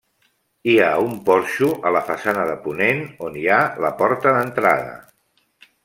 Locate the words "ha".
0.85-0.87, 3.49-3.61